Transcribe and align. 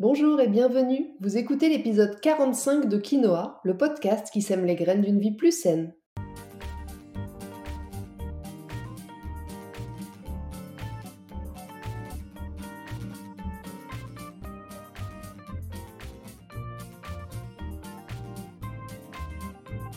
Bonjour 0.00 0.40
et 0.40 0.48
bienvenue. 0.48 1.10
Vous 1.20 1.36
écoutez 1.36 1.68
l'épisode 1.68 2.18
45 2.22 2.88
de 2.88 2.96
Quinoa, 2.96 3.60
le 3.64 3.76
podcast 3.76 4.30
qui 4.32 4.40
sème 4.40 4.64
les 4.64 4.74
graines 4.74 5.02
d'une 5.02 5.20
vie 5.20 5.36
plus 5.36 5.52
saine. 5.52 5.92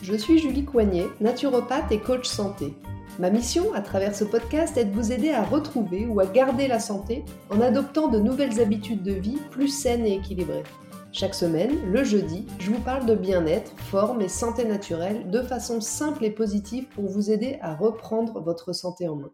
Je 0.02 0.14
suis 0.14 0.38
Julie 0.38 0.66
Coignet, 0.66 1.06
naturopathe 1.22 1.90
et 1.92 1.98
coach 1.98 2.26
santé. 2.26 2.74
Ma 3.20 3.30
mission 3.30 3.72
à 3.74 3.80
travers 3.80 4.12
ce 4.12 4.24
podcast 4.24 4.76
est 4.76 4.86
de 4.86 4.92
vous 4.92 5.12
aider 5.12 5.30
à 5.30 5.44
retrouver 5.44 6.04
ou 6.04 6.18
à 6.18 6.26
garder 6.26 6.66
la 6.66 6.80
santé 6.80 7.24
en 7.48 7.60
adoptant 7.60 8.08
de 8.08 8.18
nouvelles 8.18 8.60
habitudes 8.60 9.04
de 9.04 9.12
vie 9.12 9.38
plus 9.52 9.68
saines 9.68 10.04
et 10.04 10.16
équilibrées. 10.16 10.64
Chaque 11.12 11.36
semaine, 11.36 11.92
le 11.92 12.02
jeudi, 12.02 12.44
je 12.58 12.72
vous 12.72 12.80
parle 12.80 13.06
de 13.06 13.14
bien-être, 13.14 13.70
forme 13.82 14.20
et 14.20 14.28
santé 14.28 14.64
naturelle 14.64 15.30
de 15.30 15.42
façon 15.42 15.80
simple 15.80 16.24
et 16.24 16.32
positive 16.32 16.88
pour 16.88 17.04
vous 17.04 17.30
aider 17.30 17.56
à 17.60 17.76
reprendre 17.76 18.40
votre 18.40 18.72
santé 18.72 19.06
en 19.06 19.14
main. 19.14 19.32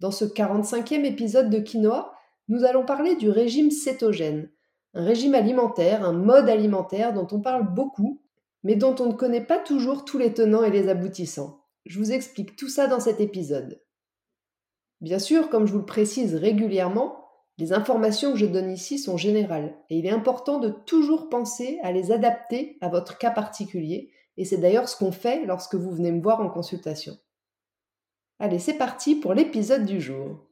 Dans 0.00 0.10
ce 0.10 0.24
45e 0.24 1.04
épisode 1.04 1.48
de 1.48 1.60
Quinoa, 1.60 2.12
nous 2.48 2.64
allons 2.64 2.84
parler 2.84 3.14
du 3.14 3.30
régime 3.30 3.70
cétogène, 3.70 4.50
un 4.94 5.04
régime 5.04 5.36
alimentaire, 5.36 6.04
un 6.04 6.12
mode 6.12 6.48
alimentaire 6.48 7.12
dont 7.14 7.28
on 7.30 7.40
parle 7.40 7.72
beaucoup 7.72 8.20
mais 8.64 8.76
dont 8.76 8.94
on 9.00 9.06
ne 9.06 9.14
connaît 9.14 9.44
pas 9.44 9.58
toujours 9.58 10.04
tous 10.04 10.18
les 10.18 10.32
tenants 10.32 10.64
et 10.64 10.70
les 10.70 10.88
aboutissants. 10.88 11.64
Je 11.86 11.98
vous 11.98 12.12
explique 12.12 12.56
tout 12.56 12.68
ça 12.68 12.86
dans 12.86 13.00
cet 13.00 13.20
épisode. 13.20 13.82
Bien 15.00 15.18
sûr, 15.18 15.48
comme 15.48 15.66
je 15.66 15.72
vous 15.72 15.78
le 15.78 15.84
précise 15.86 16.34
régulièrement, 16.34 17.24
les 17.56 17.72
informations 17.72 18.32
que 18.32 18.38
je 18.38 18.46
donne 18.46 18.70
ici 18.70 18.98
sont 18.98 19.16
générales 19.16 19.76
et 19.90 19.98
il 19.98 20.06
est 20.06 20.10
important 20.10 20.58
de 20.58 20.68
toujours 20.68 21.28
penser 21.28 21.78
à 21.82 21.92
les 21.92 22.12
adapter 22.12 22.78
à 22.80 22.88
votre 22.88 23.18
cas 23.18 23.30
particulier 23.30 24.10
et 24.36 24.44
c'est 24.44 24.58
d'ailleurs 24.58 24.88
ce 24.88 24.96
qu'on 24.96 25.12
fait 25.12 25.44
lorsque 25.46 25.74
vous 25.74 25.90
venez 25.90 26.12
me 26.12 26.22
voir 26.22 26.40
en 26.40 26.48
consultation. 26.48 27.16
Allez, 28.38 28.60
c'est 28.60 28.78
parti 28.78 29.16
pour 29.16 29.34
l'épisode 29.34 29.84
du 29.84 30.00
jour. 30.00 30.47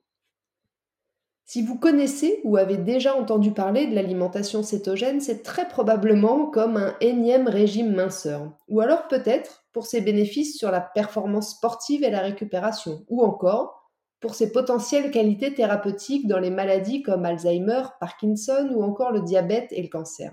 Si 1.48 1.62
vous 1.62 1.78
connaissez 1.78 2.40
ou 2.42 2.56
avez 2.56 2.76
déjà 2.76 3.14
entendu 3.14 3.52
parler 3.52 3.86
de 3.86 3.94
l'alimentation 3.94 4.64
cétogène, 4.64 5.20
c'est 5.20 5.44
très 5.44 5.68
probablement 5.68 6.46
comme 6.46 6.76
un 6.76 6.96
énième 7.00 7.46
régime 7.46 7.94
minceur, 7.94 8.50
ou 8.66 8.80
alors 8.80 9.06
peut-être 9.06 9.64
pour 9.72 9.86
ses 9.86 10.00
bénéfices 10.00 10.58
sur 10.58 10.72
la 10.72 10.80
performance 10.80 11.52
sportive 11.52 12.02
et 12.02 12.10
la 12.10 12.18
récupération, 12.18 13.06
ou 13.08 13.22
encore 13.22 13.92
pour 14.18 14.34
ses 14.34 14.50
potentielles 14.50 15.12
qualités 15.12 15.54
thérapeutiques 15.54 16.26
dans 16.26 16.40
les 16.40 16.50
maladies 16.50 17.02
comme 17.02 17.24
Alzheimer, 17.24 17.82
Parkinson 18.00 18.70
ou 18.74 18.82
encore 18.82 19.12
le 19.12 19.20
diabète 19.20 19.68
et 19.70 19.82
le 19.82 19.88
cancer. 19.88 20.32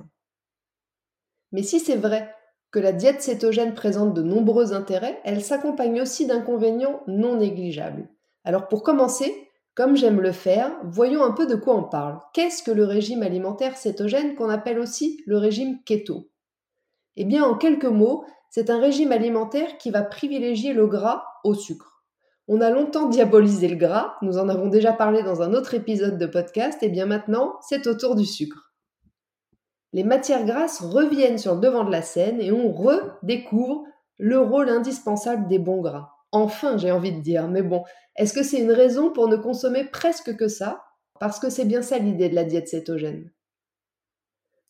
Mais 1.52 1.62
si 1.62 1.80
c'est 1.80 1.96
vrai 1.96 2.34
que 2.72 2.80
la 2.80 2.92
diète 2.92 3.22
cétogène 3.22 3.76
présente 3.76 4.16
de 4.16 4.24
nombreux 4.24 4.74
intérêts, 4.74 5.22
elle 5.26 5.44
s'accompagne 5.44 6.02
aussi 6.02 6.26
d'inconvénients 6.26 7.02
non 7.06 7.36
négligeables. 7.36 8.10
Alors 8.46 8.68
pour 8.68 8.82
commencer, 8.82 9.43
comme 9.76 9.96
j'aime 9.96 10.22
le 10.22 10.32
faire, 10.32 10.72
voyons 10.84 11.24
un 11.24 11.32
peu 11.32 11.48
de 11.48 11.56
quoi 11.56 11.76
on 11.76 11.84
parle. 11.84 12.20
Qu'est-ce 12.34 12.62
que 12.62 12.72
le 12.72 12.86
régime 12.86 13.24
alimentaire 13.24 13.76
cétogène 13.76 14.36
qu'on 14.36 14.50
appelle 14.50 14.80
aussi 14.80 15.22
le 15.26 15.38
régime 15.38 15.80
keto? 15.84 16.30
Eh 17.16 17.26
bien, 17.26 17.44
en 17.44 17.56
quelques 17.56 17.86
mots, 17.86 18.26
c'est 18.50 18.70
un 18.70 18.80
régime 18.80 19.12
alimentaire 19.12 19.78
qui 19.78 19.90
va 19.90 20.04
privilégier 20.04 20.74
le 20.74 20.86
gras 20.86 21.24
au 21.44 21.56
sucre. 21.56 22.04
On 22.48 22.62
a 22.62 22.70
longtemps 22.70 23.08
diabolisé 23.08 23.68
le 23.68 23.78
gras, 23.78 24.16
nous 24.22 24.38
en 24.38 24.50
avons 24.50 24.68
déjà 24.68 24.94
parlé 24.94 25.24
dans 25.24 25.42
un 25.42 25.54
autre 25.54 25.74
épisode 25.74 26.18
de 26.18 26.26
podcast, 26.26 26.84
et 26.84 26.90
bien 26.90 27.06
maintenant, 27.06 27.56
c'est 27.62 27.88
au 27.88 27.96
tour 27.96 28.16
du 28.16 28.26
sucre. 28.26 28.74
Les 29.94 30.04
matières 30.04 30.46
grasses 30.46 30.82
reviennent 30.82 31.38
sur 31.38 31.56
le 31.56 31.62
devant 31.62 31.84
de 31.84 31.92
la 31.92 32.02
scène 32.02 32.42
et 32.42 32.52
on 32.52 32.72
redécouvre 32.72 33.86
le 34.18 34.40
rôle 34.40 34.70
indispensable 34.70 35.48
des 35.48 35.60
bons 35.60 35.82
gras. 35.82 36.13
Enfin, 36.34 36.78
j'ai 36.78 36.92
envie 36.92 37.12
de 37.12 37.22
dire, 37.22 37.48
mais 37.48 37.62
bon, 37.62 37.84
est-ce 38.16 38.34
que 38.34 38.42
c'est 38.42 38.60
une 38.60 38.72
raison 38.72 39.12
pour 39.12 39.28
ne 39.28 39.38
consommer 39.38 39.86
presque 39.86 40.36
que 40.36 40.48
ça? 40.48 40.84
Parce 41.20 41.40
que 41.40 41.52
c'est 41.52 41.64
bien 41.64 41.84
ça 41.84 42.00
l'idée 42.00 42.28
de 42.28 42.36
la 42.36 42.44
diète 42.44 42.68
cétogène. 42.68 43.32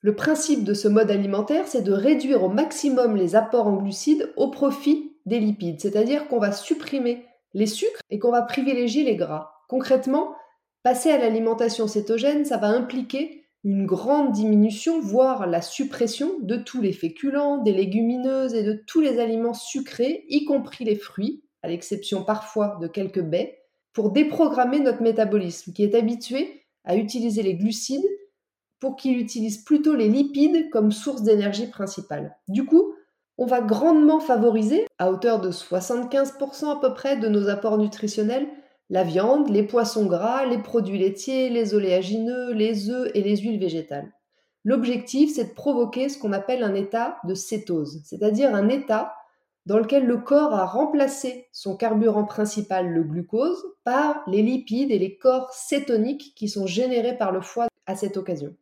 Le 0.02 0.14
principe 0.14 0.66
de 0.66 0.74
ce 0.74 0.90
mode 0.90 1.10
alimentaire, 1.10 1.66
c'est 1.66 1.82
de 1.82 1.94
réduire 1.94 2.44
au 2.44 2.50
maximum 2.50 3.16
les 3.16 3.38
apports 3.38 3.68
en 3.68 3.78
glucides 3.78 4.34
au 4.36 4.50
profit 4.50 5.16
des 5.26 5.40
lipides, 5.40 5.80
c'est-à-dire 5.80 6.28
qu'on 6.28 6.40
va 6.40 6.52
supprimer 6.52 7.26
les 7.54 7.68
sucres 7.68 8.02
et 8.10 8.20
qu'on 8.20 8.32
va 8.32 8.42
privilégier 8.42 9.06
les 9.06 9.16
gras. 9.16 9.54
Concrètement, 9.70 10.36
passer 10.84 11.12
à 11.12 11.18
l'alimentation 11.18 11.88
cétogène, 11.88 12.44
ça 12.44 12.58
va 12.58 12.68
impliquer 12.68 13.46
une 13.64 13.86
grande 13.86 14.34
diminution, 14.34 15.00
voire 15.00 15.48
la 15.48 15.62
suppression 15.62 16.40
de 16.42 16.58
tous 16.58 16.82
les 16.82 16.92
féculents, 16.92 17.60
des 17.60 17.72
légumineuses 17.72 18.54
et 18.54 18.64
de 18.64 18.74
tous 18.74 19.00
les 19.00 19.22
aliments 19.22 19.54
sucrés, 19.54 20.26
y 20.28 20.44
compris 20.44 20.84
les 20.84 20.98
fruits, 20.98 21.42
à 21.64 21.70
l'exception 21.70 22.24
parfois 22.24 22.78
de 22.82 22.88
quelques 22.88 23.22
baies, 23.22 23.60
pour 23.94 24.12
déprogrammer 24.12 24.80
notre 24.80 25.02
métabolisme 25.02 25.72
qui 25.74 25.84
est 25.84 25.96
habitué 25.96 26.64
à 26.84 26.96
utiliser 26.96 27.44
les 27.44 27.56
glucides 27.56 28.08
pour 28.80 28.96
qu'il 28.98 29.18
utilise 29.18 29.64
plutôt 29.64 29.96
les 29.96 30.10
lipides 30.10 30.70
comme 30.70 30.92
source 30.92 31.24
d'énergie 31.24 31.68
principale. 31.68 32.36
Du 32.50 32.66
coup, 32.66 32.94
on 33.38 33.46
va 33.46 33.62
grandement 33.62 34.20
favoriser, 34.20 34.86
à 35.00 35.10
hauteur 35.10 35.40
de 35.40 35.52
75% 35.52 36.70
à 36.70 36.80
peu 36.82 36.94
près 36.94 37.18
de 37.18 37.28
nos 37.28 37.50
apports 37.50 37.78
nutritionnels, 37.78 38.48
la 38.90 39.04
viande, 39.04 39.50
les 39.50 39.64
poissons 39.64 40.06
gras, 40.06 40.46
les 40.46 40.58
produits 40.58 41.00
laitiers, 41.00 41.50
les 41.50 41.74
oléagineux, 41.74 42.52
les 42.52 42.90
œufs 42.90 43.10
et 43.14 43.22
les 43.24 43.38
huiles 43.38 43.60
végétales. 43.60 44.12
L'objectif, 44.66 45.34
c'est 45.34 45.46
de 45.46 45.54
provoquer 45.54 46.10
ce 46.10 46.18
qu'on 46.18 46.34
appelle 46.34 46.64
un 46.64 46.76
état 46.76 47.18
de 47.26 47.34
cétose, 47.34 48.02
c'est-à-dire 48.06 48.54
un 48.54 48.70
état 48.70 49.14
dans 49.66 49.78
lequel 49.78 50.06
le 50.06 50.18
corps 50.18 50.54
a 50.54 50.66
remplacé 50.66 51.48
son 51.52 51.76
carburant 51.76 52.26
principal, 52.26 52.90
le 52.90 53.04
glucose, 53.04 53.64
par 53.84 54.24
les 54.28 54.42
lipides 54.42 54.92
et 54.92 55.00
les 55.00 55.18
corps 55.18 55.52
cétoniques 55.54 56.34
qui 56.36 56.50
sont 56.50 56.68
générés 56.68 57.18
par 57.18 57.32
le 57.32 57.42
foie 57.42 57.68
à 57.86 57.96
cette 57.96 58.18
occasion. 58.18 58.56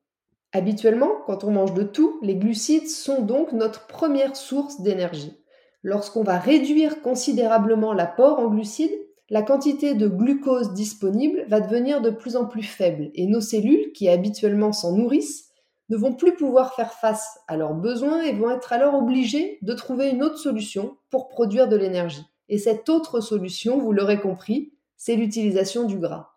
Habituellement, 0.54 1.12
quand 1.26 1.44
on 1.44 1.52
mange 1.52 1.74
de 1.74 1.84
tout, 1.84 2.20
les 2.22 2.36
glucides 2.36 2.90
sont 2.90 3.22
donc 3.22 3.54
notre 3.54 3.88
première 3.88 4.36
source 4.36 4.82
d'énergie. 4.82 5.38
Lorsqu'on 5.82 6.24
va 6.24 6.38
réduire 6.38 7.02
considérablement 7.02 7.94
l'apport 7.94 8.40
en 8.40 8.50
glucides, 8.50 8.92
la 9.30 9.42
quantité 9.42 9.94
de 9.94 10.10
glucose 10.10 10.74
disponible 10.74 11.46
va 11.48 11.62
devenir 11.62 12.02
de 12.02 12.10
plus 12.10 12.36
en 12.36 12.46
plus 12.46 12.64
faible 12.64 13.12
et 13.16 13.28
nos 13.28 13.40
cellules, 13.40 13.94
qui 13.94 14.10
habituellement 14.10 14.74
s'en 14.74 14.92
nourrissent, 14.92 15.51
ne 15.92 15.98
vont 15.98 16.14
plus 16.14 16.36
pouvoir 16.36 16.74
faire 16.74 16.94
face 16.94 17.38
à 17.50 17.58
leurs 17.58 17.74
besoins 17.74 18.22
et 18.22 18.32
vont 18.32 18.50
être 18.50 18.72
alors 18.72 18.96
obligés 18.96 19.60
de 19.62 19.74
trouver 19.74 20.10
une 20.10 20.24
autre 20.24 20.38
solution 20.38 20.96
pour 21.10 21.28
produire 21.28 21.68
de 21.68 21.76
l'énergie. 21.76 22.26
Et 22.48 22.58
cette 22.58 22.88
autre 22.88 23.20
solution, 23.20 23.78
vous 23.78 23.92
l'aurez 23.92 24.22
compris, 24.22 24.72
c'est 24.96 25.18
l'utilisation 25.18 25.84
du 25.84 25.98
gras. 25.98 26.30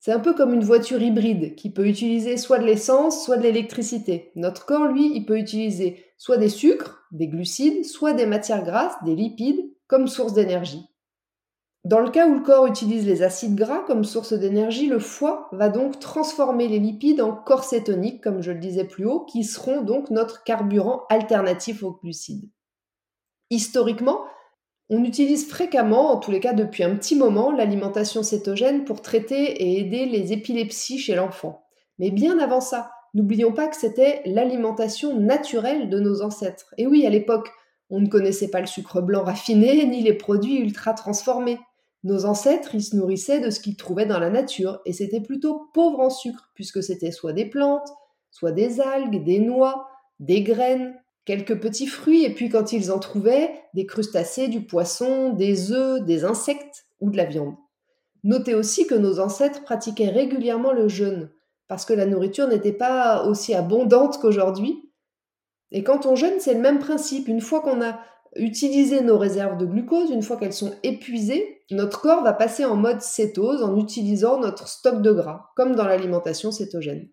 C'est 0.00 0.12
un 0.12 0.20
peu 0.20 0.32
comme 0.32 0.54
une 0.54 0.64
voiture 0.64 1.02
hybride 1.02 1.54
qui 1.54 1.68
peut 1.70 1.86
utiliser 1.86 2.38
soit 2.38 2.60
de 2.60 2.64
l'essence, 2.64 3.26
soit 3.26 3.36
de 3.36 3.42
l'électricité. 3.42 4.32
Notre 4.36 4.64
corps, 4.64 4.86
lui, 4.86 5.12
il 5.14 5.26
peut 5.26 5.38
utiliser 5.38 6.06
soit 6.16 6.38
des 6.38 6.48
sucres, 6.48 7.04
des 7.12 7.28
glucides, 7.28 7.84
soit 7.84 8.14
des 8.14 8.24
matières 8.24 8.64
grasses, 8.64 8.96
des 9.04 9.14
lipides, 9.14 9.70
comme 9.86 10.08
source 10.08 10.32
d'énergie. 10.32 10.88
Dans 11.88 12.00
le 12.00 12.10
cas 12.10 12.28
où 12.28 12.34
le 12.34 12.42
corps 12.42 12.66
utilise 12.66 13.06
les 13.06 13.22
acides 13.22 13.54
gras 13.54 13.82
comme 13.86 14.04
source 14.04 14.34
d'énergie, 14.34 14.88
le 14.88 14.98
foie 14.98 15.48
va 15.52 15.70
donc 15.70 15.98
transformer 15.98 16.68
les 16.68 16.78
lipides 16.78 17.22
en 17.22 17.32
corps 17.32 17.64
cétoniques, 17.64 18.22
comme 18.22 18.42
je 18.42 18.52
le 18.52 18.58
disais 18.58 18.84
plus 18.84 19.06
haut, 19.06 19.20
qui 19.20 19.42
seront 19.42 19.80
donc 19.80 20.10
notre 20.10 20.44
carburant 20.44 21.04
alternatif 21.08 21.82
aux 21.82 21.92
glucides. 21.92 22.50
Historiquement, 23.48 24.20
on 24.90 25.02
utilise 25.02 25.48
fréquemment, 25.48 26.12
en 26.12 26.18
tous 26.18 26.30
les 26.30 26.40
cas 26.40 26.52
depuis 26.52 26.84
un 26.84 26.94
petit 26.94 27.16
moment, 27.16 27.52
l'alimentation 27.52 28.22
cétogène 28.22 28.84
pour 28.84 29.00
traiter 29.00 29.62
et 29.62 29.80
aider 29.80 30.04
les 30.04 30.34
épilepsies 30.34 30.98
chez 30.98 31.14
l'enfant. 31.14 31.64
Mais 31.98 32.10
bien 32.10 32.38
avant 32.38 32.60
ça, 32.60 32.90
n'oublions 33.14 33.52
pas 33.52 33.66
que 33.66 33.76
c'était 33.76 34.20
l'alimentation 34.26 35.18
naturelle 35.18 35.88
de 35.88 36.00
nos 36.00 36.20
ancêtres. 36.20 36.74
Et 36.76 36.86
oui, 36.86 37.06
à 37.06 37.10
l'époque, 37.10 37.48
on 37.88 38.00
ne 38.00 38.08
connaissait 38.08 38.50
pas 38.50 38.60
le 38.60 38.66
sucre 38.66 39.00
blanc 39.00 39.24
raffiné 39.24 39.86
ni 39.86 40.02
les 40.02 40.12
produits 40.12 40.58
ultra 40.58 40.92
transformés. 40.92 41.58
Nos 42.04 42.24
ancêtres, 42.24 42.74
ils 42.74 42.82
se 42.82 42.96
nourrissaient 42.96 43.40
de 43.40 43.50
ce 43.50 43.60
qu'ils 43.60 43.76
trouvaient 43.76 44.06
dans 44.06 44.20
la 44.20 44.30
nature, 44.30 44.80
et 44.84 44.92
c'était 44.92 45.20
plutôt 45.20 45.68
pauvre 45.74 46.00
en 46.00 46.10
sucre, 46.10 46.50
puisque 46.54 46.82
c'était 46.82 47.10
soit 47.10 47.32
des 47.32 47.46
plantes, 47.46 47.88
soit 48.30 48.52
des 48.52 48.80
algues, 48.80 49.24
des 49.24 49.40
noix, 49.40 49.88
des 50.20 50.42
graines, 50.42 50.94
quelques 51.24 51.60
petits 51.60 51.86
fruits, 51.86 52.24
et 52.24 52.32
puis 52.32 52.48
quand 52.48 52.72
ils 52.72 52.92
en 52.92 52.98
trouvaient, 52.98 53.50
des 53.74 53.86
crustacés, 53.86 54.48
du 54.48 54.64
poisson, 54.64 55.32
des 55.32 55.72
œufs, 55.72 56.02
des 56.02 56.24
insectes 56.24 56.86
ou 57.00 57.10
de 57.10 57.16
la 57.16 57.24
viande. 57.24 57.54
Notez 58.24 58.54
aussi 58.54 58.86
que 58.86 58.94
nos 58.94 59.20
ancêtres 59.20 59.62
pratiquaient 59.62 60.08
régulièrement 60.08 60.72
le 60.72 60.88
jeûne, 60.88 61.30
parce 61.66 61.84
que 61.84 61.92
la 61.92 62.06
nourriture 62.06 62.48
n'était 62.48 62.72
pas 62.72 63.24
aussi 63.26 63.54
abondante 63.54 64.18
qu'aujourd'hui. 64.20 64.90
Et 65.70 65.82
quand 65.82 66.06
on 66.06 66.16
jeûne, 66.16 66.40
c'est 66.40 66.54
le 66.54 66.60
même 66.60 66.78
principe. 66.78 67.28
Une 67.28 67.42
fois 67.42 67.60
qu'on 67.60 67.82
a 67.82 68.00
utiliser 68.36 69.00
nos 69.02 69.18
réserves 69.18 69.58
de 69.58 69.66
glucose, 69.66 70.10
une 70.10 70.22
fois 70.22 70.36
qu'elles 70.36 70.52
sont 70.52 70.74
épuisées, 70.82 71.62
notre 71.70 72.00
corps 72.00 72.22
va 72.22 72.32
passer 72.32 72.64
en 72.64 72.76
mode 72.76 73.00
cétose 73.00 73.62
en 73.62 73.76
utilisant 73.76 74.40
notre 74.40 74.68
stock 74.68 75.02
de 75.02 75.12
gras, 75.12 75.50
comme 75.56 75.74
dans 75.74 75.86
l'alimentation 75.86 76.50
cétogène. 76.50 77.08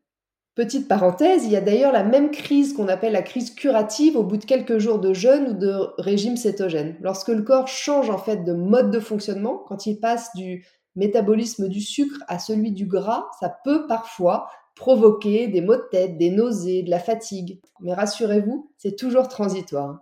Petite 0.56 0.88
parenthèse, 0.88 1.44
il 1.44 1.51
y 1.51 1.57
a 1.57 1.62
d'ailleurs 1.62 1.91
la 1.91 2.06
même 2.06 2.31
crise 2.31 2.71
qu'on 2.71 2.88
appelle 2.88 3.12
la 3.12 3.21
crise 3.21 3.53
curative 3.53 4.15
au 4.15 4.23
bout 4.23 4.38
de 4.38 4.45
quelques 4.45 4.77
jours 4.77 5.00
de 5.00 5.13
jeûne 5.13 5.50
ou 5.50 5.53
de 5.53 5.73
régime 5.97 6.38
cétogène. 6.38 6.95
Lorsque 7.01 7.27
le 7.27 7.41
corps 7.41 7.68
change 7.68 8.09
en 8.09 8.18
fait 8.18 8.45
de 8.45 8.53
mode 8.53 8.89
de 8.89 9.01
fonctionnement, 9.01 9.57
quand 9.68 9.85
il 9.85 10.00
passe 10.00 10.29
du 10.33 10.65
métabolisme 10.95 11.68
du 11.68 11.81
sucre 11.81 12.23
à 12.29 12.39
celui 12.39 12.71
du 12.71 12.85
gras, 12.85 13.27
ça 13.41 13.53
peut 13.65 13.85
parfois 13.88 14.47
provoquer 14.75 15.47
des 15.47 15.59
maux 15.59 15.75
de 15.75 15.88
tête, 15.91 16.18
des 16.18 16.29
nausées, 16.29 16.83
de 16.83 16.89
la 16.89 17.00
fatigue. 17.00 17.59
Mais 17.81 17.94
rassurez-vous, 17.94 18.71
c'est 18.77 18.95
toujours 18.95 19.27
transitoire. 19.27 20.00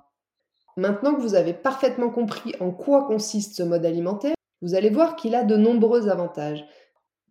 Maintenant 0.77 1.13
que 1.13 1.21
vous 1.21 1.35
avez 1.35 1.53
parfaitement 1.53 2.09
compris 2.09 2.53
en 2.59 2.71
quoi 2.71 3.05
consiste 3.05 3.55
ce 3.55 3.63
mode 3.63 3.85
alimentaire, 3.85 4.35
vous 4.61 4.75
allez 4.75 4.89
voir 4.89 5.15
qu'il 5.15 5.35
a 5.35 5.43
de 5.43 5.55
nombreux 5.55 6.09
avantages. 6.09 6.65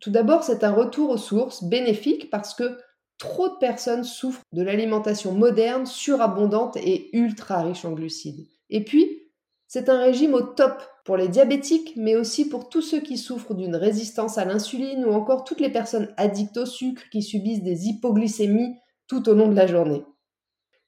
Tout 0.01 0.11
d'abord, 0.11 0.45
c'est 0.45 0.65
un 0.65 0.73
retour 0.73 1.11
aux 1.11 1.17
sources 1.17 1.65
bénéfique 1.65 2.31
parce 2.31 2.55
que 2.55 2.79
trop 3.19 3.49
de 3.49 3.57
personnes 3.61 4.05
souffrent 4.05 4.43
de 4.53 4.63
l'alimentation 4.63 5.33
moderne, 5.33 5.87
surabondante 5.87 6.77
et 6.77 7.17
ultra 7.17 7.63
riche 7.63 7.85
en 7.85 7.93
glucides. 7.93 8.47
Et 8.69 8.85
puis, 8.85 9.23
c'est 9.69 9.89
un 9.89 9.99
régime 9.99 10.35
au 10.35 10.43
top 10.43 10.83
pour 11.05 11.17
les 11.17 11.29
diabétiques, 11.29 11.95
mais 11.97 12.17
aussi 12.17 12.49
pour 12.49 12.69
tous 12.69 12.83
ceux 12.83 13.01
qui 13.01 13.17
souffrent 13.17 13.55
d'une 13.55 13.77
résistance 13.77 14.39
à 14.39 14.45
l'insuline 14.45 15.05
ou 15.05 15.13
encore 15.13 15.45
toutes 15.45 15.61
les 15.61 15.71
personnes 15.71 16.13
addictes 16.17 16.59
au 16.59 16.67
sucre 16.67 17.03
qui 17.11 17.23
subissent 17.23 17.63
des 17.63 17.89
hypoglycémies 17.89 18.77
tout 19.07 19.29
au 19.29 19.35
long 19.35 19.49
de 19.49 19.57
la 19.57 19.67
journée. 19.67 20.05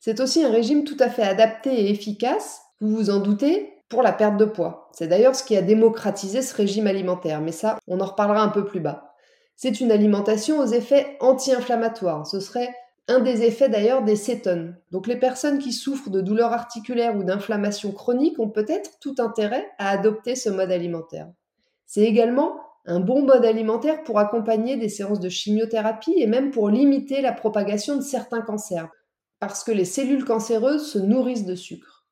C'est 0.04 0.20
aussi 0.20 0.44
un 0.44 0.50
régime 0.50 0.84
tout 0.84 0.98
à 1.00 1.08
fait 1.08 1.22
adapté 1.22 1.70
et 1.72 1.90
efficace, 1.90 2.60
vous 2.82 2.94
vous 2.94 3.08
en 3.08 3.20
doutez, 3.20 3.72
pour 3.88 4.02
la 4.02 4.12
perte 4.12 4.36
de 4.36 4.44
poids. 4.44 4.90
C'est 4.92 5.06
d'ailleurs 5.06 5.34
ce 5.34 5.42
qui 5.42 5.56
a 5.56 5.62
démocratisé 5.62 6.42
ce 6.42 6.54
régime 6.54 6.86
alimentaire, 6.86 7.40
mais 7.40 7.52
ça, 7.52 7.78
on 7.88 7.98
en 8.00 8.04
reparlera 8.04 8.42
un 8.42 8.50
peu 8.50 8.66
plus 8.66 8.80
bas. 8.80 9.14
C'est 9.56 9.80
une 9.80 9.90
alimentation 9.90 10.58
aux 10.58 10.66
effets 10.66 11.16
anti-inflammatoires. 11.20 12.26
Ce 12.26 12.38
serait 12.38 12.68
un 13.08 13.20
des 13.20 13.44
effets 13.44 13.70
d'ailleurs 13.70 14.02
des 14.02 14.16
cétones. 14.16 14.76
Donc 14.90 15.06
les 15.06 15.16
personnes 15.16 15.58
qui 15.58 15.72
souffrent 15.72 16.10
de 16.10 16.20
douleurs 16.20 16.52
articulaires 16.52 17.16
ou 17.16 17.24
d'inflammation 17.24 17.90
chronique 17.90 18.38
ont 18.38 18.50
peut-être 18.50 18.98
tout 19.00 19.14
intérêt 19.16 19.66
à 19.78 19.88
adopter 19.88 20.36
ce 20.36 20.50
mode 20.50 20.70
alimentaire. 20.70 21.30
C'est 21.86 22.04
également 22.04 22.60
un 22.84 23.00
bon 23.00 23.24
mode 23.24 23.46
alimentaire 23.46 24.04
pour 24.04 24.18
accompagner 24.18 24.76
des 24.76 24.90
séances 24.90 25.20
de 25.20 25.30
chimiothérapie 25.30 26.16
et 26.18 26.26
même 26.26 26.50
pour 26.50 26.68
limiter 26.68 27.22
la 27.22 27.32
propagation 27.32 27.96
de 27.96 28.02
certains 28.02 28.42
cancers, 28.42 28.90
parce 29.46 29.62
que 29.62 29.72
les 29.72 29.84
cellules 29.84 30.24
cancéreuses 30.24 30.90
se 30.90 30.98
nourrissent 30.98 31.44
de 31.44 31.54
sucre. 31.54 32.06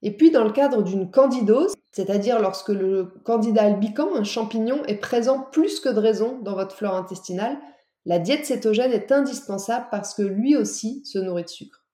Et 0.00 0.16
puis 0.16 0.30
dans 0.30 0.44
le 0.44 0.52
cadre 0.52 0.84
d'une 0.84 1.10
candidose, 1.10 1.74
c'est-à-dire 1.90 2.40
lorsque 2.40 2.68
le 2.68 3.06
candida 3.24 3.64
albicans, 3.64 4.14
un 4.14 4.22
champignon, 4.22 4.84
est 4.84 5.00
présent 5.00 5.40
plus 5.50 5.80
que 5.80 5.88
de 5.88 5.98
raison 5.98 6.38
dans 6.38 6.54
votre 6.54 6.76
flore 6.76 6.94
intestinale, 6.94 7.58
la 8.06 8.20
diète 8.20 8.46
cétogène 8.46 8.92
est 8.92 9.10
indispensable 9.10 9.88
parce 9.90 10.14
que 10.14 10.22
lui 10.22 10.54
aussi 10.54 11.04
se 11.04 11.18
nourrit 11.18 11.42
de 11.42 11.48
sucre. 11.48 11.84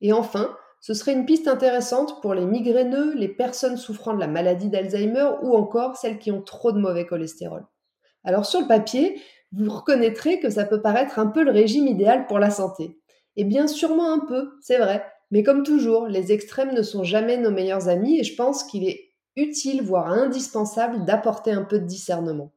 Et 0.00 0.12
enfin, 0.12 0.56
ce 0.80 0.92
serait 0.92 1.12
une 1.12 1.24
piste 1.24 1.46
intéressante 1.46 2.20
pour 2.22 2.34
les 2.34 2.44
migraineux, 2.44 3.14
les 3.14 3.28
personnes 3.28 3.76
souffrant 3.76 4.14
de 4.14 4.20
la 4.20 4.26
maladie 4.26 4.68
d'Alzheimer 4.68 5.30
ou 5.42 5.54
encore 5.54 5.96
celles 5.96 6.18
qui 6.18 6.32
ont 6.32 6.42
trop 6.42 6.72
de 6.72 6.80
mauvais 6.80 7.06
cholestérol. 7.06 7.64
Alors 8.24 8.46
sur 8.46 8.60
le 8.60 8.66
papier, 8.66 9.22
vous 9.52 9.70
reconnaîtrez 9.70 10.40
que 10.40 10.50
ça 10.50 10.64
peut 10.64 10.82
paraître 10.82 11.20
un 11.20 11.28
peu 11.28 11.44
le 11.44 11.52
régime 11.52 11.86
idéal 11.86 12.26
pour 12.26 12.40
la 12.40 12.50
santé. 12.50 12.98
Eh 13.36 13.44
bien 13.44 13.66
sûrement 13.66 14.12
un 14.12 14.20
peu, 14.20 14.52
c'est 14.60 14.78
vrai, 14.78 15.04
mais 15.30 15.42
comme 15.42 15.62
toujours, 15.62 16.06
les 16.06 16.32
extrêmes 16.32 16.74
ne 16.74 16.82
sont 16.82 17.04
jamais 17.04 17.36
nos 17.36 17.50
meilleurs 17.50 17.88
amis 17.88 18.20
et 18.20 18.24
je 18.24 18.34
pense 18.34 18.64
qu'il 18.64 18.88
est 18.88 19.12
utile, 19.36 19.82
voire 19.82 20.08
indispensable, 20.08 21.04
d'apporter 21.04 21.52
un 21.52 21.64
peu 21.64 21.78
de 21.78 21.84
discernement. 21.84 22.52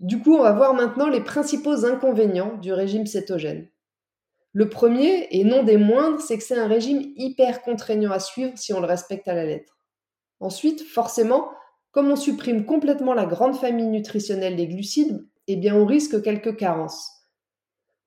Du 0.00 0.20
coup, 0.20 0.34
on 0.36 0.42
va 0.42 0.52
voir 0.52 0.74
maintenant 0.74 1.08
les 1.08 1.22
principaux 1.22 1.84
inconvénients 1.84 2.56
du 2.58 2.72
régime 2.72 3.06
cétogène. 3.06 3.68
Le 4.52 4.68
premier, 4.68 5.28
et 5.30 5.44
non 5.44 5.62
des 5.62 5.76
moindres, 5.76 6.20
c'est 6.20 6.38
que 6.38 6.44
c'est 6.44 6.58
un 6.58 6.68
régime 6.68 7.12
hyper 7.16 7.62
contraignant 7.62 8.12
à 8.12 8.20
suivre 8.20 8.52
si 8.56 8.72
on 8.72 8.80
le 8.80 8.86
respecte 8.86 9.28
à 9.28 9.34
la 9.34 9.44
lettre. 9.44 9.78
Ensuite, 10.40 10.82
forcément, 10.82 11.50
comme 11.90 12.10
on 12.10 12.16
supprime 12.16 12.64
complètement 12.64 13.14
la 13.14 13.26
grande 13.26 13.56
famille 13.56 13.86
nutritionnelle 13.86 14.56
des 14.56 14.68
glucides, 14.68 15.26
eh 15.48 15.56
bien 15.56 15.74
on 15.74 15.86
risque 15.86 16.22
quelques 16.22 16.56
carences. 16.56 17.17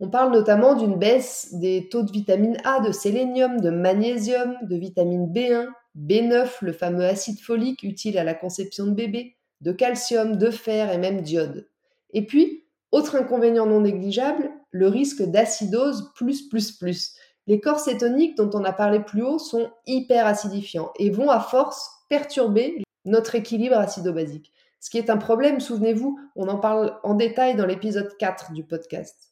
On 0.03 0.09
parle 0.09 0.33
notamment 0.33 0.73
d'une 0.73 0.97
baisse 0.97 1.53
des 1.53 1.87
taux 1.87 2.01
de 2.01 2.11
vitamine 2.11 2.57
A, 2.63 2.79
de 2.79 2.91
sélénium, 2.91 3.61
de 3.61 3.69
magnésium, 3.69 4.55
de 4.63 4.75
vitamine 4.75 5.31
B1, 5.31 5.67
B9, 5.95 6.49
le 6.61 6.73
fameux 6.73 7.05
acide 7.05 7.39
folique 7.39 7.83
utile 7.83 8.17
à 8.17 8.23
la 8.23 8.33
conception 8.33 8.87
de 8.87 8.93
bébé, 8.93 9.37
de 9.61 9.71
calcium, 9.71 10.37
de 10.37 10.49
fer 10.49 10.91
et 10.91 10.97
même 10.97 11.21
d'iode. 11.21 11.67
Et 12.13 12.25
puis, 12.25 12.65
autre 12.91 13.15
inconvénient 13.15 13.67
non 13.67 13.81
négligeable, 13.81 14.49
le 14.71 14.87
risque 14.87 15.21
d'acidose 15.21 16.11
plus 16.15 16.49
plus 16.49 16.71
plus. 16.71 17.13
Les 17.45 17.59
corps 17.59 17.79
cétoniques 17.79 18.35
dont 18.35 18.49
on 18.55 18.63
a 18.63 18.73
parlé 18.73 19.01
plus 19.01 19.21
haut 19.21 19.37
sont 19.37 19.69
hyper 19.85 20.25
acidifiants 20.25 20.91
et 20.97 21.11
vont 21.11 21.29
à 21.29 21.39
force 21.39 21.91
perturber 22.09 22.81
notre 23.05 23.35
équilibre 23.35 23.77
acido-basique. 23.77 24.51
Ce 24.79 24.89
qui 24.89 24.97
est 24.97 25.11
un 25.11 25.17
problème, 25.17 25.59
souvenez-vous, 25.59 26.19
on 26.35 26.47
en 26.47 26.57
parle 26.57 26.97
en 27.03 27.13
détail 27.13 27.55
dans 27.55 27.67
l'épisode 27.67 28.17
4 28.17 28.53
du 28.53 28.63
podcast. 28.63 29.30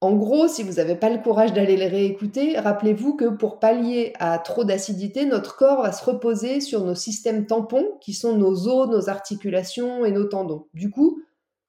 En 0.00 0.14
gros, 0.14 0.46
si 0.46 0.62
vous 0.62 0.74
n'avez 0.74 0.94
pas 0.94 1.10
le 1.10 1.18
courage 1.18 1.52
d'aller 1.52 1.76
les 1.76 1.88
réécouter, 1.88 2.56
rappelez-vous 2.56 3.16
que 3.16 3.24
pour 3.24 3.58
pallier 3.58 4.12
à 4.20 4.38
trop 4.38 4.62
d'acidité, 4.62 5.24
notre 5.24 5.56
corps 5.56 5.82
va 5.82 5.90
se 5.90 6.04
reposer 6.04 6.60
sur 6.60 6.84
nos 6.84 6.94
systèmes 6.94 7.46
tampons, 7.46 7.98
qui 8.00 8.12
sont 8.12 8.36
nos 8.36 8.68
os, 8.68 8.88
nos 8.88 9.08
articulations 9.08 10.04
et 10.04 10.12
nos 10.12 10.24
tendons. 10.24 10.66
Du 10.72 10.90
coup, 10.90 11.20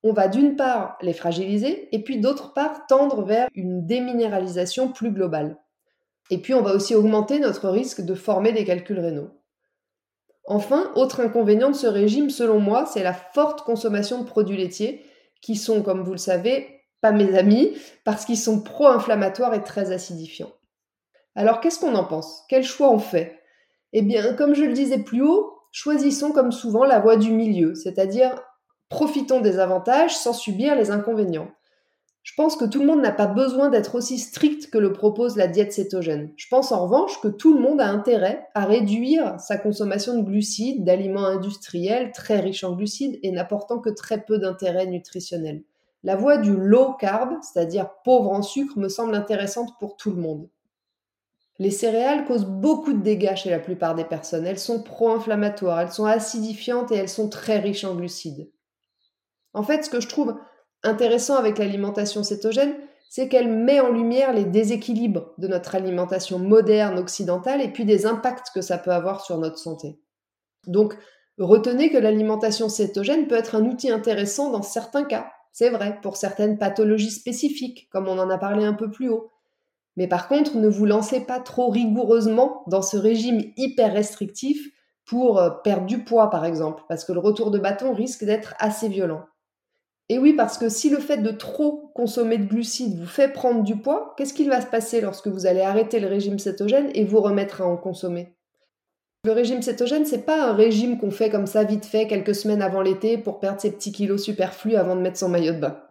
on 0.03 0.13
va 0.13 0.27
d'une 0.27 0.55
part 0.55 0.97
les 1.01 1.13
fragiliser 1.13 1.89
et 1.93 2.03
puis 2.03 2.19
d'autre 2.19 2.53
part 2.53 2.85
tendre 2.87 3.23
vers 3.23 3.49
une 3.55 3.87
déminéralisation 3.87 4.91
plus 4.91 5.11
globale. 5.11 5.57
Et 6.29 6.37
puis 6.37 6.53
on 6.53 6.61
va 6.61 6.75
aussi 6.75 6.93
augmenter 6.93 7.39
notre 7.39 7.67
risque 7.69 8.01
de 8.01 8.13
former 8.13 8.51
des 8.51 8.63
calculs 8.63 8.99
rénaux. 8.99 9.31
Enfin, 10.45 10.91
autre 10.95 11.19
inconvénient 11.19 11.69
de 11.69 11.75
ce 11.75 11.87
régime, 11.87 12.29
selon 12.29 12.59
moi, 12.59 12.85
c'est 12.85 13.03
la 13.03 13.13
forte 13.13 13.61
consommation 13.61 14.19
de 14.21 14.27
produits 14.27 14.57
laitiers 14.57 15.03
qui 15.41 15.55
sont, 15.55 15.81
comme 15.81 16.03
vous 16.03 16.11
le 16.11 16.17
savez, 16.17 16.78
pas 17.01 17.11
mes 17.11 17.37
amis, 17.37 17.75
parce 18.03 18.25
qu'ils 18.25 18.37
sont 18.37 18.61
pro-inflammatoires 18.61 19.53
et 19.53 19.63
très 19.63 19.91
acidifiants. 19.91 20.51
Alors 21.35 21.61
qu'est-ce 21.61 21.79
qu'on 21.79 21.95
en 21.95 22.03
pense? 22.03 22.43
Quel 22.49 22.63
choix 22.63 22.91
on 22.91 22.99
fait? 22.99 23.39
Eh 23.93 24.01
bien, 24.01 24.33
comme 24.33 24.53
je 24.53 24.63
le 24.63 24.73
disais 24.73 24.99
plus 24.99 25.21
haut, 25.21 25.53
choisissons 25.71 26.31
comme 26.31 26.51
souvent 26.51 26.83
la 26.83 26.99
voie 26.99 27.17
du 27.17 27.31
milieu, 27.31 27.75
c'est-à-dire 27.75 28.41
Profitons 28.89 29.39
des 29.39 29.59
avantages 29.59 30.17
sans 30.17 30.33
subir 30.33 30.75
les 30.75 30.89
inconvénients. 30.89 31.51
Je 32.23 32.33
pense 32.35 32.55
que 32.55 32.65
tout 32.65 32.79
le 32.79 32.87
monde 32.87 33.01
n'a 33.01 33.11
pas 33.11 33.27
besoin 33.27 33.69
d'être 33.69 33.93
aussi 33.93 34.17
strict 34.17 34.71
que 34.71 34.79
le 34.79 34.93
propose 34.93 35.37
la 35.37 35.47
diète 35.47 35.71
cétogène. 35.71 36.31
Je 36.37 36.47
pense 36.49 36.71
en 36.71 36.83
revanche 36.83 37.21
que 37.21 37.27
tout 37.27 37.53
le 37.53 37.61
monde 37.61 37.79
a 37.81 37.87
intérêt 37.87 38.47
à 38.55 38.65
réduire 38.65 39.39
sa 39.39 39.57
consommation 39.57 40.17
de 40.17 40.23
glucides, 40.23 40.83
d'aliments 40.83 41.25
industriels 41.25 42.11
très 42.11 42.39
riches 42.39 42.63
en 42.63 42.75
glucides 42.75 43.19
et 43.21 43.31
n'apportant 43.31 43.77
que 43.77 43.91
très 43.91 44.21
peu 44.21 44.39
d'intérêt 44.39 44.87
nutritionnel. 44.87 45.61
La 46.03 46.15
voie 46.15 46.37
du 46.37 46.55
low 46.55 46.93
carb, 46.93 47.37
c'est-à-dire 47.41 47.89
pauvre 48.03 48.31
en 48.31 48.41
sucre, 48.41 48.77
me 48.77 48.89
semble 48.89 49.15
intéressante 49.15 49.77
pour 49.79 49.97
tout 49.97 50.11
le 50.11 50.21
monde. 50.21 50.49
Les 51.57 51.71
céréales 51.71 52.25
causent 52.25 52.45
beaucoup 52.45 52.93
de 52.93 53.01
dégâts 53.01 53.35
chez 53.35 53.49
la 53.49 53.59
plupart 53.59 53.93
des 53.93 54.05
personnes. 54.05 54.47
Elles 54.47 54.59
sont 54.59 54.81
pro-inflammatoires, 54.81 55.81
elles 55.81 55.91
sont 55.91 56.05
acidifiantes 56.05 56.91
et 56.93 56.95
elles 56.95 57.09
sont 57.09 57.27
très 57.27 57.59
riches 57.59 57.83
en 57.83 57.95
glucides. 57.95 58.49
En 59.53 59.63
fait, 59.63 59.83
ce 59.83 59.89
que 59.89 59.99
je 59.99 60.07
trouve 60.07 60.39
intéressant 60.83 61.35
avec 61.35 61.57
l'alimentation 61.57 62.23
cétogène, 62.23 62.75
c'est 63.09 63.27
qu'elle 63.27 63.51
met 63.51 63.81
en 63.81 63.89
lumière 63.89 64.31
les 64.31 64.45
déséquilibres 64.45 65.33
de 65.37 65.47
notre 65.47 65.75
alimentation 65.75 66.39
moderne 66.39 66.97
occidentale 66.97 67.61
et 67.61 67.69
puis 67.69 67.83
des 67.83 68.05
impacts 68.05 68.51
que 68.53 68.61
ça 68.61 68.77
peut 68.77 68.91
avoir 68.91 69.25
sur 69.25 69.37
notre 69.37 69.57
santé. 69.57 69.99
Donc, 70.67 70.95
retenez 71.39 71.89
que 71.89 71.97
l'alimentation 71.97 72.69
cétogène 72.69 73.27
peut 73.27 73.35
être 73.35 73.55
un 73.55 73.65
outil 73.65 73.89
intéressant 73.89 74.51
dans 74.51 74.61
certains 74.61 75.03
cas, 75.03 75.29
c'est 75.59 75.71
vrai, 75.71 75.99
pour 76.01 76.15
certaines 76.15 76.57
pathologies 76.57 77.11
spécifiques, 77.11 77.89
comme 77.91 78.07
on 78.07 78.17
en 78.17 78.29
a 78.29 78.37
parlé 78.37 78.63
un 78.63 78.71
peu 78.71 78.89
plus 78.89 79.09
haut. 79.09 79.29
Mais 79.97 80.07
par 80.07 80.29
contre, 80.29 80.55
ne 80.55 80.69
vous 80.69 80.85
lancez 80.85 81.19
pas 81.19 81.41
trop 81.41 81.67
rigoureusement 81.67 82.63
dans 82.67 82.81
ce 82.81 82.95
régime 82.95 83.41
hyper 83.57 83.91
restrictif 83.91 84.69
pour 85.05 85.37
euh, 85.37 85.49
perdre 85.49 85.85
du 85.85 86.05
poids, 86.05 86.29
par 86.29 86.45
exemple, 86.45 86.83
parce 86.87 87.03
que 87.03 87.11
le 87.11 87.19
retour 87.19 87.51
de 87.51 87.59
bâton 87.59 87.93
risque 87.93 88.23
d'être 88.23 88.55
assez 88.57 88.87
violent. 88.87 89.25
Et 90.07 90.17
oui, 90.17 90.31
parce 90.31 90.57
que 90.57 90.69
si 90.69 90.89
le 90.89 90.99
fait 90.99 91.17
de 91.17 91.31
trop 91.31 91.91
consommer 91.93 92.37
de 92.37 92.45
glucides 92.45 92.97
vous 92.97 93.05
fait 93.05 93.27
prendre 93.27 93.61
du 93.61 93.81
poids, 93.81 94.13
qu'est-ce 94.15 94.33
qu'il 94.33 94.49
va 94.49 94.61
se 94.61 94.67
passer 94.67 95.01
lorsque 95.01 95.27
vous 95.27 95.45
allez 95.45 95.59
arrêter 95.59 95.99
le 95.99 96.07
régime 96.07 96.39
cétogène 96.39 96.89
et 96.93 97.03
vous 97.03 97.19
remettre 97.19 97.61
à 97.61 97.65
en 97.65 97.75
consommer? 97.75 98.33
Le 99.25 99.33
régime 99.33 99.61
cétogène, 99.61 100.05
c'est 100.05 100.25
pas 100.25 100.49
un 100.49 100.53
régime 100.53 100.97
qu'on 100.97 101.11
fait 101.11 101.29
comme 101.29 101.45
ça 101.45 101.65
vite 101.65 101.85
fait 101.85 102.07
quelques 102.07 102.35
semaines 102.35 102.61
avant 102.61 102.81
l'été 102.81 103.17
pour 103.17 103.39
perdre 103.39 103.59
ses 103.59 103.71
petits 103.71 103.91
kilos 103.91 104.23
superflus 104.23 104.75
avant 104.75 104.95
de 104.95 105.01
mettre 105.01 105.17
son 105.17 105.27
maillot 105.27 105.53
de 105.53 105.59
bain. 105.59 105.83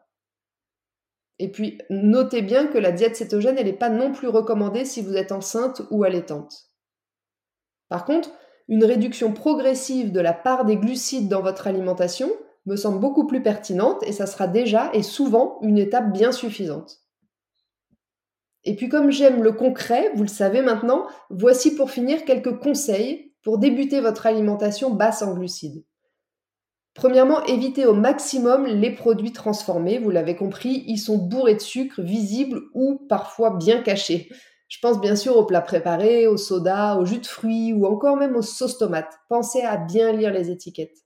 Et 1.39 1.51
puis, 1.51 1.79
notez 1.91 2.41
bien 2.43 2.67
que 2.67 2.79
la 2.79 2.91
diète 2.91 3.17
cétogène, 3.17 3.57
elle 3.59 3.67
n'est 3.67 3.73
pas 3.73 3.91
non 3.91 4.13
plus 4.13 4.29
recommandée 4.29 4.85
si 4.85 5.03
vous 5.03 5.15
êtes 5.15 5.31
enceinte 5.31 5.83
ou 5.91 6.05
allaitante. 6.05 6.71
Par 7.89 8.05
contre, 8.05 8.31
une 8.67 8.85
réduction 8.85 9.33
progressive 9.33 10.11
de 10.11 10.21
la 10.21 10.33
part 10.33 10.65
des 10.65 10.77
glucides 10.77 11.29
dans 11.29 11.43
votre 11.43 11.67
alimentation 11.67 12.31
me 12.67 12.77
semble 12.77 12.99
beaucoup 12.99 13.27
plus 13.27 13.43
pertinente 13.43 14.03
et 14.03 14.13
ça 14.13 14.27
sera 14.27 14.47
déjà 14.47 14.91
et 14.95 15.03
souvent 15.03 15.59
une 15.63 15.79
étape 15.79 16.13
bien 16.13 16.33
suffisante. 16.33 17.03
Et 18.65 18.77
puis 18.77 18.89
comme 18.89 19.11
j'aime 19.11 19.43
le 19.43 19.53
concret, 19.53 20.11
vous 20.15 20.23
le 20.23 20.29
savez 20.29 20.63
maintenant, 20.63 21.07
voici 21.31 21.75
pour 21.75 21.91
finir 21.91 22.25
quelques 22.25 22.59
conseils 22.59 23.33
pour 23.43 23.59
débuter 23.59 24.01
votre 24.01 24.27
alimentation 24.27 24.91
basse 24.91 25.23
en 25.23 25.35
glucides. 25.35 25.85
Premièrement, 26.95 27.45
évitez 27.45 27.87
au 27.87 27.95
maximum 27.95 28.67
les 28.67 28.91
produits 28.91 29.33
transformés, 29.33 29.99
vous 29.99 30.11
l'avez 30.11 30.35
compris, 30.35 30.85
ils 30.89 30.99
sont 30.99 31.17
bourrés 31.17 31.55
de 31.55 31.61
sucre, 31.61 32.03
visibles 32.03 32.63
ou 32.75 33.07
parfois 33.09 33.57
bien 33.57 33.83
cachés. 33.83 34.29
Je 34.69 34.79
pense 34.83 35.01
bien 35.01 35.17
sûr 35.17 35.37
aux 35.37 35.47
plats 35.47 35.63
préparés, 35.63 36.27
aux 36.27 36.37
sodas, 36.37 36.97
aux 36.97 37.07
jus 37.07 37.21
de 37.21 37.27
fruits 37.27 37.73
ou 37.73 37.87
encore 37.87 38.17
même 38.17 38.37
aux 38.37 38.43
sauces 38.43 38.79
tomates. 38.79 39.15
Pensez 39.29 39.63
à 39.63 39.77
bien 39.77 40.13
lire 40.13 40.33
les 40.33 40.51
étiquettes. 40.51 40.99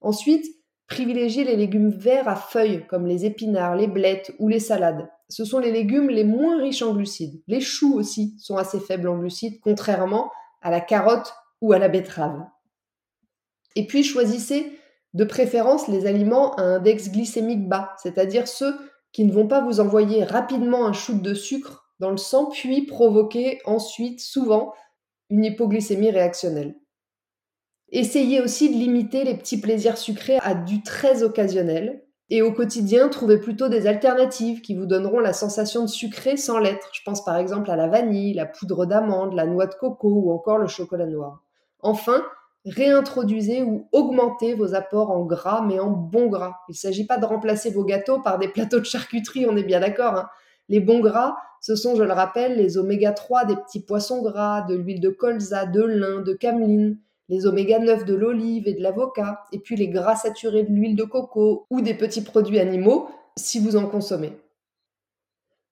Ensuite, 0.00 0.46
privilégiez 0.86 1.44
les 1.44 1.56
légumes 1.56 1.90
verts 1.90 2.28
à 2.28 2.36
feuilles 2.36 2.86
comme 2.86 3.06
les 3.06 3.26
épinards, 3.26 3.76
les 3.76 3.88
blettes 3.88 4.32
ou 4.38 4.48
les 4.48 4.60
salades. 4.60 5.10
Ce 5.32 5.46
sont 5.46 5.58
les 5.58 5.72
légumes 5.72 6.10
les 6.10 6.24
moins 6.24 6.60
riches 6.60 6.82
en 6.82 6.92
glucides. 6.92 7.42
Les 7.46 7.62
choux 7.62 7.94
aussi 7.94 8.36
sont 8.38 8.58
assez 8.58 8.78
faibles 8.78 9.08
en 9.08 9.16
glucides, 9.16 9.60
contrairement 9.60 10.30
à 10.60 10.70
la 10.70 10.80
carotte 10.80 11.32
ou 11.62 11.72
à 11.72 11.78
la 11.78 11.88
betterave. 11.88 12.44
Et 13.74 13.86
puis 13.86 14.04
choisissez 14.04 14.78
de 15.14 15.24
préférence 15.24 15.88
les 15.88 16.04
aliments 16.04 16.54
à 16.56 16.62
index 16.62 17.10
glycémique 17.10 17.66
bas, 17.66 17.94
c'est-à-dire 18.02 18.46
ceux 18.46 18.74
qui 19.12 19.24
ne 19.24 19.32
vont 19.32 19.46
pas 19.46 19.62
vous 19.62 19.80
envoyer 19.80 20.22
rapidement 20.24 20.86
un 20.86 20.92
shoot 20.92 21.22
de 21.22 21.32
sucre 21.32 21.90
dans 21.98 22.10
le 22.10 22.18
sang, 22.18 22.46
puis 22.46 22.82
provoquer 22.82 23.60
ensuite 23.64 24.20
souvent 24.20 24.74
une 25.30 25.46
hypoglycémie 25.46 26.10
réactionnelle. 26.10 26.76
Essayez 27.88 28.40
aussi 28.40 28.68
de 28.68 28.74
limiter 28.74 29.24
les 29.24 29.36
petits 29.36 29.60
plaisirs 29.60 29.96
sucrés 29.96 30.38
à 30.42 30.54
du 30.54 30.82
très 30.82 31.22
occasionnel. 31.22 32.04
Et 32.34 32.40
au 32.40 32.50
quotidien, 32.50 33.10
trouvez 33.10 33.36
plutôt 33.36 33.68
des 33.68 33.86
alternatives 33.86 34.62
qui 34.62 34.74
vous 34.74 34.86
donneront 34.86 35.20
la 35.20 35.34
sensation 35.34 35.82
de 35.82 35.86
sucré 35.86 36.38
sans 36.38 36.58
l'être. 36.58 36.88
Je 36.94 37.02
pense 37.04 37.22
par 37.26 37.36
exemple 37.36 37.70
à 37.70 37.76
la 37.76 37.88
vanille, 37.88 38.32
la 38.32 38.46
poudre 38.46 38.86
d'amande, 38.86 39.34
la 39.34 39.44
noix 39.44 39.66
de 39.66 39.74
coco 39.74 40.08
ou 40.08 40.32
encore 40.32 40.56
le 40.56 40.66
chocolat 40.66 41.04
noir. 41.04 41.42
Enfin, 41.80 42.24
réintroduisez 42.64 43.62
ou 43.62 43.86
augmentez 43.92 44.54
vos 44.54 44.74
apports 44.74 45.10
en 45.10 45.26
gras, 45.26 45.60
mais 45.60 45.78
en 45.78 45.90
bon 45.90 46.28
gras. 46.28 46.54
Il 46.70 46.72
ne 46.72 46.76
s'agit 46.76 47.04
pas 47.04 47.18
de 47.18 47.26
remplacer 47.26 47.70
vos 47.70 47.84
gâteaux 47.84 48.20
par 48.20 48.38
des 48.38 48.48
plateaux 48.48 48.80
de 48.80 48.86
charcuterie, 48.86 49.44
on 49.44 49.54
est 49.58 49.62
bien 49.62 49.80
d'accord. 49.80 50.14
Hein. 50.14 50.28
Les 50.70 50.80
bons 50.80 51.00
gras, 51.00 51.36
ce 51.60 51.76
sont, 51.76 51.96
je 51.96 52.02
le 52.02 52.14
rappelle, 52.14 52.56
les 52.56 52.78
oméga 52.78 53.12
3 53.12 53.44
des 53.44 53.56
petits 53.56 53.84
poissons 53.84 54.22
gras, 54.22 54.62
de 54.62 54.74
l'huile 54.74 55.02
de 55.02 55.10
colza, 55.10 55.66
de 55.66 55.82
lin, 55.82 56.22
de 56.22 56.32
cameline, 56.32 56.96
les 57.28 57.46
oméga 57.46 57.78
9 57.78 58.04
de 58.04 58.14
l'olive 58.14 58.68
et 58.68 58.74
de 58.74 58.82
l'avocat, 58.82 59.44
et 59.52 59.58
puis 59.58 59.76
les 59.76 59.88
gras 59.88 60.16
saturés 60.16 60.64
de 60.64 60.72
l'huile 60.72 60.96
de 60.96 61.04
coco 61.04 61.66
ou 61.70 61.80
des 61.80 61.94
petits 61.94 62.22
produits 62.22 62.58
animaux 62.58 63.08
si 63.36 63.58
vous 63.58 63.76
en 63.76 63.86
consommez. 63.86 64.32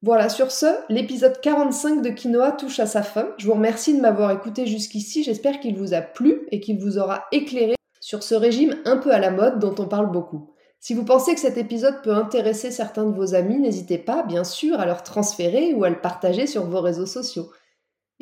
Voilà, 0.02 0.30
sur 0.30 0.50
ce, 0.50 0.66
l'épisode 0.88 1.38
45 1.42 2.00
de 2.00 2.08
Quinoa 2.08 2.52
touche 2.52 2.80
à 2.80 2.86
sa 2.86 3.02
fin. 3.02 3.34
Je 3.36 3.46
vous 3.46 3.52
remercie 3.52 3.94
de 3.94 4.00
m'avoir 4.00 4.30
écouté 4.30 4.66
jusqu'ici. 4.66 5.22
J'espère 5.22 5.60
qu'il 5.60 5.76
vous 5.76 5.92
a 5.92 6.00
plu 6.00 6.46
et 6.50 6.60
qu'il 6.60 6.78
vous 6.78 6.96
aura 6.96 7.26
éclairé 7.32 7.74
sur 8.00 8.22
ce 8.22 8.34
régime 8.34 8.76
un 8.86 8.96
peu 8.96 9.12
à 9.12 9.18
la 9.18 9.30
mode 9.30 9.58
dont 9.58 9.74
on 9.78 9.86
parle 9.86 10.10
beaucoup. 10.10 10.54
Si 10.78 10.94
vous 10.94 11.04
pensez 11.04 11.34
que 11.34 11.40
cet 11.40 11.58
épisode 11.58 12.00
peut 12.02 12.14
intéresser 12.14 12.70
certains 12.70 13.04
de 13.04 13.14
vos 13.14 13.34
amis, 13.34 13.58
n'hésitez 13.58 13.98
pas, 13.98 14.22
bien 14.22 14.44
sûr, 14.44 14.80
à 14.80 14.86
leur 14.86 15.02
transférer 15.02 15.74
ou 15.74 15.84
à 15.84 15.90
le 15.90 16.00
partager 16.00 16.46
sur 16.46 16.64
vos 16.64 16.80
réseaux 16.80 17.04
sociaux. 17.04 17.50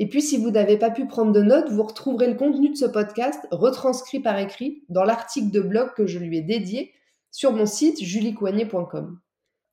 Et 0.01 0.09
puis, 0.09 0.23
si 0.23 0.37
vous 0.37 0.51
n'avez 0.51 0.79
pas 0.79 0.91
pu 0.91 1.07
prendre 1.07 1.33
de 1.33 1.43
notes, 1.43 1.71
vous 1.71 1.83
retrouverez 1.83 2.29
le 2.29 2.37
contenu 2.37 2.71
de 2.71 2.77
ce 2.77 2.87
podcast 2.87 3.47
retranscrit 3.51 4.21
par 4.21 4.39
écrit 4.39 4.85
dans 4.89 5.05
l'article 5.05 5.51
de 5.51 5.61
blog 5.61 5.91
que 5.97 6.07
je 6.07 6.21
lui 6.21 6.39
ai 6.39 6.41
dédié 6.41 6.93
sur 7.33 7.53
mon 7.53 7.67
site 7.67 8.01
juliecoignet.com. 8.01 9.19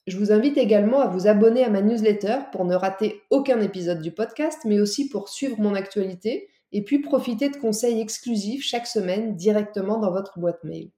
Je 0.07 0.17
vous 0.17 0.31
invite 0.31 0.57
également 0.57 0.99
à 0.99 1.07
vous 1.07 1.27
abonner 1.27 1.63
à 1.63 1.69
ma 1.69 1.81
newsletter 1.81 2.39
pour 2.51 2.65
ne 2.65 2.75
rater 2.75 3.21
aucun 3.29 3.61
épisode 3.61 4.01
du 4.01 4.11
podcast, 4.11 4.59
mais 4.65 4.79
aussi 4.79 5.09
pour 5.09 5.29
suivre 5.29 5.59
mon 5.59 5.75
actualité 5.75 6.49
et 6.71 6.83
puis 6.83 6.99
profiter 6.99 7.49
de 7.49 7.57
conseils 7.57 8.01
exclusifs 8.01 8.63
chaque 8.63 8.87
semaine 8.87 9.35
directement 9.35 9.99
dans 9.99 10.11
votre 10.11 10.39
boîte 10.39 10.63
mail. 10.63 10.91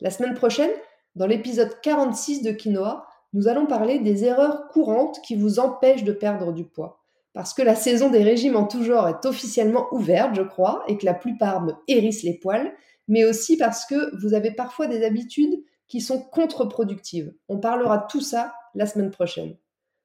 La 0.00 0.10
semaine 0.10 0.34
prochaine, 0.34 0.70
dans 1.16 1.26
l'épisode 1.26 1.80
46 1.82 2.42
de 2.42 2.52
Quinoa, 2.52 3.06
nous 3.34 3.48
allons 3.48 3.66
parler 3.66 3.98
des 3.98 4.24
erreurs 4.24 4.68
courantes 4.68 5.20
qui 5.22 5.36
vous 5.36 5.58
empêchent 5.58 6.04
de 6.04 6.12
perdre 6.12 6.52
du 6.52 6.64
poids. 6.64 6.97
Parce 7.38 7.54
que 7.54 7.62
la 7.62 7.76
saison 7.76 8.10
des 8.10 8.24
régimes 8.24 8.56
en 8.56 8.66
tout 8.66 8.82
genre 8.82 9.06
est 9.06 9.24
officiellement 9.24 9.86
ouverte, 9.92 10.34
je 10.34 10.42
crois, 10.42 10.82
et 10.88 10.98
que 10.98 11.06
la 11.06 11.14
plupart 11.14 11.62
me 11.62 11.72
hérissent 11.86 12.24
les 12.24 12.36
poils, 12.36 12.74
mais 13.06 13.24
aussi 13.24 13.56
parce 13.56 13.86
que 13.86 14.10
vous 14.20 14.34
avez 14.34 14.50
parfois 14.50 14.88
des 14.88 15.04
habitudes 15.04 15.62
qui 15.86 16.00
sont 16.00 16.20
contre-productives. 16.20 17.32
On 17.48 17.60
parlera 17.60 17.98
de 17.98 18.06
tout 18.10 18.20
ça 18.20 18.54
la 18.74 18.86
semaine 18.86 19.12
prochaine. 19.12 19.56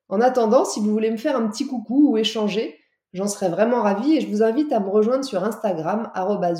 En 0.09 0.21
attendant, 0.21 0.63
si 0.63 0.79
vous 0.79 0.91
voulez 0.91 1.09
me 1.09 1.17
faire 1.17 1.35
un 1.35 1.47
petit 1.47 1.65
coucou 1.65 2.11
ou 2.11 2.17
échanger, 2.17 2.77
j'en 3.13 3.27
serais 3.27 3.49
vraiment 3.49 3.81
ravie 3.81 4.15
et 4.15 4.21
je 4.21 4.27
vous 4.27 4.43
invite 4.43 4.71
à 4.71 4.79
me 4.79 4.89
rejoindre 4.91 5.25
sur 5.25 5.43
Instagram, 5.43 6.11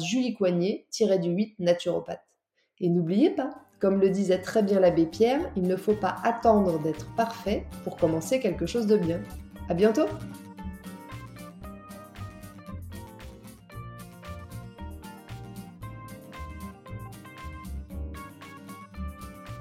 juliecoignet-du8 0.01 1.53
naturopathe. 1.59 2.25
Et 2.79 2.89
n'oubliez 2.89 3.29
pas, 3.29 3.51
comme 3.79 4.01
le 4.01 4.09
disait 4.09 4.41
très 4.41 4.63
bien 4.63 4.79
l'abbé 4.79 5.05
Pierre, 5.05 5.51
il 5.55 5.67
ne 5.67 5.75
faut 5.75 5.93
pas 5.93 6.15
attendre 6.23 6.81
d'être 6.81 7.13
parfait 7.15 7.67
pour 7.83 7.95
commencer 7.95 8.39
quelque 8.39 8.65
chose 8.65 8.87
de 8.87 8.97
bien. 8.97 9.21
À 9.69 9.75
bientôt! 9.75 10.07